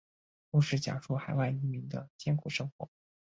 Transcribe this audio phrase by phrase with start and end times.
[0.49, 2.89] 故事讲述海外移民的艰苦生活。